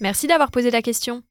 Merci 0.00 0.28
d'avoir 0.28 0.50
posé 0.50 0.70
la 0.70 0.80
question. 0.80 1.22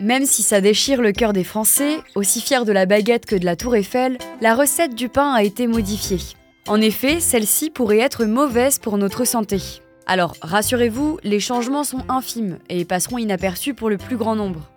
Même 0.00 0.24
si 0.24 0.42
ça 0.42 0.60
déchire 0.60 1.02
le 1.02 1.12
cœur 1.12 1.32
des 1.32 1.44
Français, 1.44 1.98
aussi 2.14 2.40
fiers 2.40 2.64
de 2.64 2.72
la 2.72 2.86
baguette 2.86 3.26
que 3.26 3.36
de 3.36 3.44
la 3.44 3.54
tour 3.54 3.76
Eiffel, 3.76 4.16
la 4.40 4.54
recette 4.54 4.94
du 4.94 5.08
pain 5.08 5.34
a 5.34 5.42
été 5.42 5.66
modifiée. 5.66 6.18
En 6.66 6.80
effet, 6.80 7.20
celle-ci 7.20 7.70
pourrait 7.70 7.98
être 7.98 8.24
mauvaise 8.24 8.78
pour 8.78 8.96
notre 8.96 9.24
santé. 9.24 9.58
Alors, 10.06 10.34
rassurez-vous, 10.42 11.18
les 11.22 11.38
changements 11.38 11.84
sont 11.84 12.02
infimes 12.08 12.58
et 12.68 12.84
passeront 12.84 13.18
inaperçus 13.18 13.74
pour 13.74 13.90
le 13.90 13.98
plus 13.98 14.16
grand 14.16 14.34
nombre. 14.34 14.70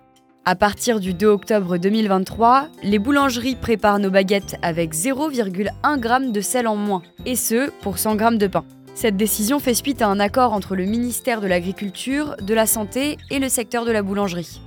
À 0.45 0.55
partir 0.55 0.99
du 0.99 1.13
2 1.13 1.25
octobre 1.25 1.77
2023, 1.77 2.67
les 2.83 2.99
boulangeries 2.99 3.55
préparent 3.55 3.99
nos 3.99 4.11
baguettes 4.11 4.57
avec 4.61 4.93
0,1 4.93 6.21
g 6.25 6.31
de 6.31 6.41
sel 6.41 6.67
en 6.67 6.75
moins, 6.75 7.01
et 7.25 7.37
ce, 7.37 7.71
pour 7.81 7.97
100 7.97 8.19
g 8.19 8.37
de 8.37 8.47
pain. 8.47 8.65
Cette 8.95 9.17
décision 9.17 9.59
fait 9.59 9.73
suite 9.73 10.01
à 10.01 10.07
un 10.07 10.19
accord 10.19 10.53
entre 10.53 10.75
le 10.75 10.85
ministère 10.85 11.41
de 11.41 11.47
l'Agriculture, 11.47 12.35
de 12.39 12.53
la 12.53 12.67
Santé 12.67 13.17
et 13.31 13.39
le 13.39 13.49
secteur 13.49 13.85
de 13.85 13.91
la 13.91 14.03
boulangerie. 14.03 14.61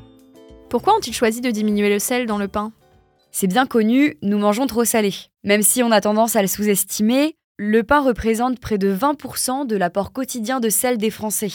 Pourquoi 0.68 0.96
ont-ils 0.96 1.14
choisi 1.14 1.40
de 1.40 1.50
diminuer 1.50 1.88
le 1.88 2.00
sel 2.00 2.26
dans 2.26 2.36
le 2.36 2.48
pain? 2.48 2.72
C'est 3.30 3.46
bien 3.46 3.66
connu, 3.66 4.18
nous 4.22 4.38
mangeons 4.38 4.66
trop 4.66 4.84
salé. 4.84 5.14
Même 5.44 5.62
si 5.62 5.82
on 5.82 5.92
a 5.92 6.00
tendance 6.00 6.34
à 6.34 6.42
le 6.42 6.48
sous-estimer, 6.48 7.36
le 7.56 7.82
pain 7.84 8.00
représente 8.00 8.58
près 8.58 8.78
de 8.78 8.92
20% 8.92 9.66
de 9.66 9.76
l'apport 9.76 10.12
quotidien 10.12 10.58
de 10.58 10.70
sel 10.70 10.98
des 10.98 11.10
Français. 11.10 11.52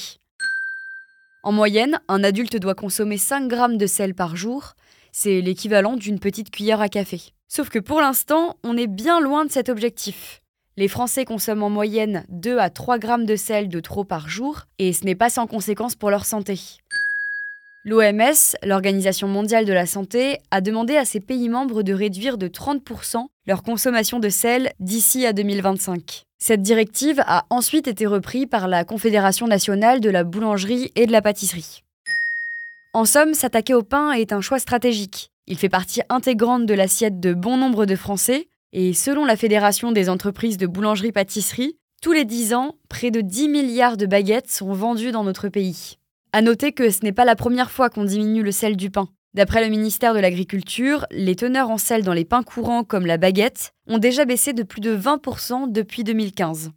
En 1.43 1.51
moyenne, 1.51 1.99
un 2.07 2.23
adulte 2.23 2.55
doit 2.55 2.75
consommer 2.75 3.17
5 3.17 3.47
grammes 3.47 3.77
de 3.77 3.87
sel 3.87 4.15
par 4.15 4.35
jour, 4.35 4.73
c'est 5.11 5.41
l'équivalent 5.41 5.97
d'une 5.97 6.19
petite 6.19 6.51
cuillère 6.51 6.81
à 6.81 6.87
café. 6.87 7.21
Sauf 7.49 7.69
que 7.69 7.79
pour 7.79 7.99
l'instant, 7.99 8.57
on 8.63 8.77
est 8.77 8.87
bien 8.87 9.19
loin 9.19 9.43
de 9.43 9.51
cet 9.51 9.67
objectif. 9.67 10.41
Les 10.77 10.87
Français 10.87 11.25
consomment 11.25 11.63
en 11.63 11.69
moyenne 11.69 12.23
2 12.29 12.57
à 12.57 12.69
3 12.69 12.97
grammes 12.97 13.25
de 13.25 13.35
sel 13.35 13.67
de 13.67 13.79
trop 13.81 14.05
par 14.05 14.29
jour, 14.29 14.61
et 14.79 14.93
ce 14.93 15.03
n'est 15.03 15.15
pas 15.15 15.29
sans 15.29 15.45
conséquence 15.45 15.95
pour 15.95 16.09
leur 16.09 16.25
santé. 16.25 16.59
L'OMS, 17.83 18.55
l'Organisation 18.63 19.27
mondiale 19.27 19.65
de 19.65 19.73
la 19.73 19.85
santé, 19.85 20.37
a 20.49 20.61
demandé 20.61 20.95
à 20.95 21.03
ses 21.03 21.19
pays 21.19 21.49
membres 21.49 21.83
de 21.83 21.93
réduire 21.93 22.37
de 22.37 22.47
30% 22.47 23.25
leur 23.47 23.63
consommation 23.63 24.19
de 24.19 24.29
sel 24.29 24.71
d'ici 24.79 25.25
à 25.25 25.33
2025. 25.33 26.23
Cette 26.37 26.61
directive 26.61 27.21
a 27.25 27.45
ensuite 27.49 27.87
été 27.87 28.05
reprise 28.05 28.45
par 28.49 28.67
la 28.67 28.85
Confédération 28.85 29.47
nationale 29.47 29.99
de 29.99 30.09
la 30.09 30.23
boulangerie 30.23 30.91
et 30.95 31.05
de 31.05 31.11
la 31.11 31.21
pâtisserie. 31.21 31.83
En 32.93 33.05
somme, 33.05 33.33
s'attaquer 33.33 33.73
au 33.73 33.83
pain 33.83 34.11
est 34.13 34.31
un 34.31 34.41
choix 34.41 34.59
stratégique. 34.59 35.31
Il 35.47 35.57
fait 35.57 35.69
partie 35.69 36.01
intégrante 36.09 36.65
de 36.65 36.73
l'assiette 36.73 37.19
de 37.19 37.33
bon 37.33 37.57
nombre 37.57 37.85
de 37.85 37.95
Français, 37.95 38.47
et 38.73 38.93
selon 38.93 39.25
la 39.25 39.35
Fédération 39.35 39.91
des 39.91 40.09
entreprises 40.09 40.57
de 40.57 40.67
boulangerie-pâtisserie, 40.67 41.77
tous 42.01 42.13
les 42.13 42.25
10 42.25 42.53
ans, 42.53 42.75
près 42.89 43.11
de 43.11 43.21
10 43.21 43.49
milliards 43.49 43.97
de 43.97 44.05
baguettes 44.05 44.49
sont 44.49 44.73
vendues 44.73 45.11
dans 45.11 45.23
notre 45.23 45.49
pays. 45.49 45.97
À 46.33 46.41
noter 46.41 46.71
que 46.71 46.89
ce 46.89 47.03
n'est 47.03 47.11
pas 47.11 47.25
la 47.25 47.35
première 47.35 47.69
fois 47.69 47.89
qu'on 47.89 48.05
diminue 48.05 48.43
le 48.43 48.51
sel 48.51 48.77
du 48.77 48.89
pain. 48.89 49.07
D'après 49.33 49.63
le 49.63 49.69
ministère 49.69 50.13
de 50.13 50.19
l'Agriculture, 50.19 51.05
les 51.11 51.35
teneurs 51.35 51.69
en 51.69 51.77
sel 51.77 52.03
dans 52.03 52.13
les 52.13 52.25
pains 52.25 52.43
courants 52.43 52.83
comme 52.83 53.05
la 53.05 53.17
baguette 53.17 53.73
ont 53.87 53.97
déjà 53.97 54.25
baissé 54.25 54.53
de 54.53 54.63
plus 54.63 54.81
de 54.81 54.95
20% 54.95 55.71
depuis 55.71 56.03
2015. 56.03 56.71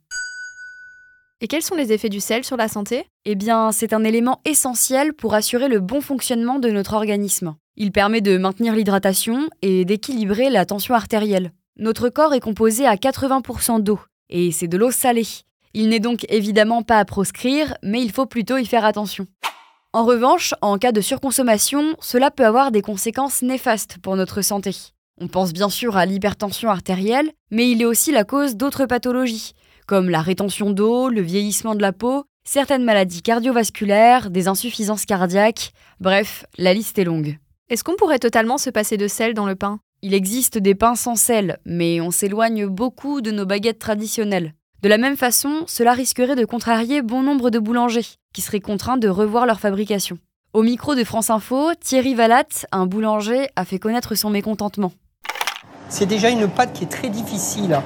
Et 1.40 1.48
quels 1.48 1.62
sont 1.62 1.74
les 1.74 1.92
effets 1.92 2.08
du 2.08 2.20
sel 2.20 2.44
sur 2.44 2.56
la 2.56 2.68
santé? 2.68 3.06
Eh 3.24 3.34
bien, 3.34 3.72
c'est 3.72 3.92
un 3.92 4.04
élément 4.04 4.40
essentiel 4.44 5.14
pour 5.14 5.34
assurer 5.34 5.68
le 5.68 5.80
bon 5.80 6.00
fonctionnement 6.00 6.58
de 6.58 6.70
notre 6.70 6.94
organisme. 6.94 7.56
Il 7.76 7.92
permet 7.92 8.20
de 8.20 8.38
maintenir 8.38 8.74
l'hydratation 8.74 9.48
et 9.62 9.84
d'équilibrer 9.84 10.48
la 10.48 10.64
tension 10.64 10.94
artérielle. 10.94 11.50
Notre 11.76 12.08
corps 12.08 12.34
est 12.34 12.40
composé 12.40 12.86
à 12.86 12.94
80% 12.94 13.82
d'eau, 13.82 13.98
et 14.30 14.52
c'est 14.52 14.68
de 14.68 14.76
l'eau 14.76 14.92
salée. 14.92 15.26
Il 15.72 15.88
n'est 15.88 15.98
donc 15.98 16.24
évidemment 16.28 16.82
pas 16.82 17.00
à 17.00 17.04
proscrire, 17.04 17.76
mais 17.82 18.00
il 18.00 18.12
faut 18.12 18.26
plutôt 18.26 18.56
y 18.58 18.64
faire 18.64 18.84
attention. 18.84 19.26
En 19.92 20.04
revanche, 20.04 20.54
en 20.62 20.78
cas 20.78 20.92
de 20.92 21.00
surconsommation, 21.00 21.96
cela 22.00 22.30
peut 22.30 22.46
avoir 22.46 22.70
des 22.70 22.80
conséquences 22.80 23.42
néfastes 23.42 23.98
pour 23.98 24.14
notre 24.14 24.40
santé. 24.40 24.70
On 25.20 25.26
pense 25.26 25.52
bien 25.52 25.68
sûr 25.68 25.96
à 25.96 26.06
l'hypertension 26.06 26.70
artérielle, 26.70 27.32
mais 27.50 27.68
il 27.68 27.82
est 27.82 27.86
aussi 27.86 28.12
la 28.12 28.22
cause 28.22 28.54
d'autres 28.54 28.86
pathologies, 28.86 29.54
comme 29.88 30.10
la 30.10 30.22
rétention 30.22 30.70
d'eau, 30.70 31.08
le 31.08 31.22
vieillissement 31.22 31.74
de 31.74 31.82
la 31.82 31.92
peau, 31.92 32.22
certaines 32.44 32.84
maladies 32.84 33.22
cardiovasculaires, 33.22 34.30
des 34.30 34.46
insuffisances 34.46 35.06
cardiaques, 35.06 35.72
bref, 35.98 36.44
la 36.56 36.72
liste 36.72 37.00
est 37.00 37.04
longue. 37.04 37.36
Est-ce 37.68 37.82
qu'on 37.82 37.96
pourrait 37.96 38.20
totalement 38.20 38.58
se 38.58 38.70
passer 38.70 38.96
de 38.96 39.08
sel 39.08 39.34
dans 39.34 39.46
le 39.46 39.56
pain? 39.56 39.80
Il 40.04 40.12
existe 40.12 40.58
des 40.58 40.74
pains 40.74 40.96
sans 40.96 41.16
sel, 41.16 41.56
mais 41.64 42.02
on 42.02 42.10
s'éloigne 42.10 42.66
beaucoup 42.66 43.22
de 43.22 43.30
nos 43.30 43.46
baguettes 43.46 43.78
traditionnelles. 43.78 44.52
De 44.82 44.90
la 44.90 44.98
même 44.98 45.16
façon, 45.16 45.64
cela 45.66 45.94
risquerait 45.94 46.36
de 46.36 46.44
contrarier 46.44 47.00
bon 47.00 47.22
nombre 47.22 47.48
de 47.48 47.58
boulangers, 47.58 48.04
qui 48.34 48.42
seraient 48.42 48.60
contraints 48.60 48.98
de 48.98 49.08
revoir 49.08 49.46
leur 49.46 49.60
fabrication. 49.60 50.18
Au 50.52 50.62
micro 50.62 50.94
de 50.94 51.04
France 51.04 51.30
Info, 51.30 51.70
Thierry 51.80 52.14
Valat, 52.14 52.66
un 52.70 52.84
boulanger, 52.84 53.48
a 53.56 53.64
fait 53.64 53.78
connaître 53.78 54.14
son 54.14 54.28
mécontentement. 54.28 54.92
C'est 55.88 56.04
déjà 56.04 56.28
une 56.28 56.48
pâte 56.48 56.74
qui 56.74 56.84
est 56.84 56.88
très 56.88 57.08
difficile 57.08 57.80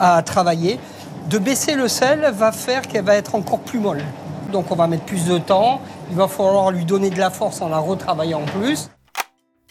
à 0.00 0.24
travailler. 0.24 0.80
De 1.28 1.38
baisser 1.38 1.76
le 1.76 1.86
sel 1.86 2.32
va 2.34 2.50
faire 2.50 2.82
qu'elle 2.88 3.04
va 3.04 3.14
être 3.14 3.36
encore 3.36 3.60
plus 3.60 3.78
molle. 3.78 4.02
Donc 4.50 4.72
on 4.72 4.74
va 4.74 4.88
mettre 4.88 5.04
plus 5.04 5.26
de 5.26 5.38
temps, 5.38 5.80
il 6.10 6.16
va 6.16 6.26
falloir 6.26 6.72
lui 6.72 6.84
donner 6.84 7.10
de 7.10 7.18
la 7.20 7.30
force 7.30 7.62
en 7.62 7.68
la 7.68 7.78
retravaillant 7.78 8.42
en 8.42 8.58
plus. 8.58 8.90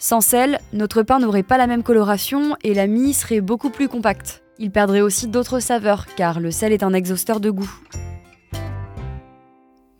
Sans 0.02 0.22
sel, 0.22 0.60
notre 0.72 1.02
pain 1.02 1.18
n'aurait 1.18 1.42
pas 1.42 1.58
la 1.58 1.66
même 1.66 1.82
coloration 1.82 2.56
et 2.64 2.72
la 2.72 2.86
mie 2.86 3.12
serait 3.12 3.42
beaucoup 3.42 3.68
plus 3.68 3.86
compacte. 3.86 4.42
Il 4.58 4.70
perdrait 4.70 5.02
aussi 5.02 5.28
d'autres 5.28 5.60
saveurs 5.60 6.06
car 6.16 6.40
le 6.40 6.50
sel 6.50 6.72
est 6.72 6.82
un 6.82 6.94
exhausteur 6.94 7.38
de 7.38 7.50
goût. 7.50 7.70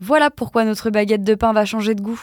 Voilà 0.00 0.30
pourquoi 0.30 0.64
notre 0.64 0.88
baguette 0.88 1.22
de 1.22 1.34
pain 1.34 1.52
va 1.52 1.66
changer 1.66 1.94
de 1.94 2.00
goût. 2.00 2.18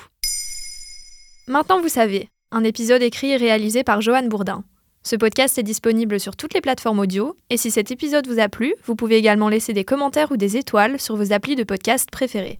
Maintenant 1.47 1.79
vous 1.79 1.87
savez, 1.87 2.29
un 2.51 2.63
épisode 2.63 3.03
écrit 3.03 3.29
et 3.29 3.37
réalisé 3.37 3.83
par 3.83 4.01
Johan 4.01 4.25
Bourdin. 4.25 4.63
Ce 5.03 5.15
podcast 5.15 5.59
est 5.59 5.63
disponible 5.63 6.19
sur 6.19 6.35
toutes 6.35 6.55
les 6.55 6.61
plateformes 6.61 6.97
audio 6.97 7.35
et 7.51 7.57
si 7.57 7.69
cet 7.69 7.91
épisode 7.91 8.27
vous 8.27 8.39
a 8.39 8.49
plu, 8.49 8.73
vous 8.85 8.95
pouvez 8.95 9.17
également 9.17 9.49
laisser 9.49 9.73
des 9.73 9.85
commentaires 9.85 10.31
ou 10.31 10.37
des 10.37 10.57
étoiles 10.57 10.99
sur 10.99 11.15
vos 11.15 11.31
applis 11.31 11.55
de 11.55 11.63
podcast 11.63 12.09
préférés. 12.09 12.59